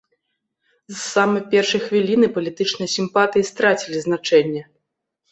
[0.93, 4.63] З самай першай хвіліны палітычныя сімпатыі страцілі значэнне.